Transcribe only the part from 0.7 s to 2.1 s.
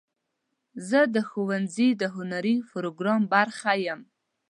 زه د ښوونځي د